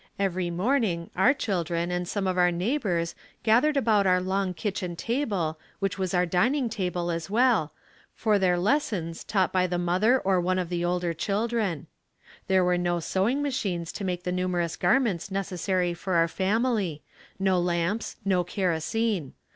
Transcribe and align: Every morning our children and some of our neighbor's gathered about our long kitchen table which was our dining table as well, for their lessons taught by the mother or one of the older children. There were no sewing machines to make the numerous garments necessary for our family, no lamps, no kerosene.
Every 0.17 0.49
morning 0.49 1.11
our 1.15 1.31
children 1.31 1.91
and 1.91 2.07
some 2.07 2.25
of 2.25 2.35
our 2.35 2.49
neighbor's 2.51 3.13
gathered 3.43 3.77
about 3.77 4.07
our 4.07 4.19
long 4.19 4.55
kitchen 4.55 4.95
table 4.95 5.59
which 5.77 5.99
was 5.99 6.11
our 6.15 6.25
dining 6.25 6.69
table 6.69 7.11
as 7.11 7.29
well, 7.29 7.71
for 8.15 8.39
their 8.39 8.57
lessons 8.57 9.23
taught 9.23 9.53
by 9.53 9.67
the 9.67 9.77
mother 9.77 10.19
or 10.19 10.41
one 10.41 10.57
of 10.57 10.69
the 10.69 10.83
older 10.83 11.13
children. 11.13 11.85
There 12.47 12.63
were 12.63 12.79
no 12.79 12.99
sewing 12.99 13.43
machines 13.43 13.91
to 13.91 14.03
make 14.03 14.23
the 14.23 14.31
numerous 14.31 14.75
garments 14.75 15.29
necessary 15.29 15.93
for 15.93 16.15
our 16.15 16.27
family, 16.27 17.03
no 17.37 17.59
lamps, 17.59 18.15
no 18.25 18.43
kerosene. 18.43 19.33